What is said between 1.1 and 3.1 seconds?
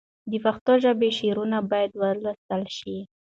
شاعران باید وستایل شي.